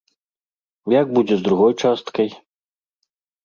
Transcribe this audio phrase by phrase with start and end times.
[0.99, 2.29] Як будзе з другой часткай?